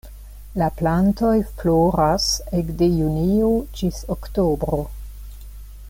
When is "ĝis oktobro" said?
3.81-4.83